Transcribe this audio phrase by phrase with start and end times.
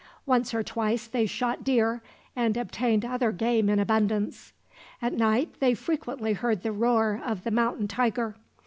[0.25, 2.01] Once or twice they shot deer,
[2.35, 4.51] and obtained other game in abundance.
[4.99, 8.35] At night they frequently heard the roar of the mountain tiger.